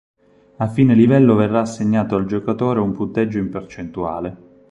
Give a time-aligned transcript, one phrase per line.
[0.57, 4.35] A fine livello verrà assegnato al giocatore un punteggio in percentuale.